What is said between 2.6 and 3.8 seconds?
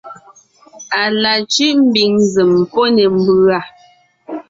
pɔ́ ne ḿbʉ̀a.